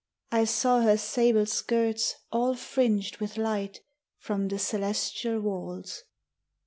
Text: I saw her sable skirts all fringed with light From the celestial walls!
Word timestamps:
I 0.31 0.45
saw 0.45 0.81
her 0.81 0.97
sable 0.97 1.45
skirts 1.45 2.15
all 2.31 2.55
fringed 2.55 3.17
with 3.17 3.37
light 3.37 3.81
From 4.17 4.47
the 4.47 4.57
celestial 4.57 5.39
walls! 5.41 6.05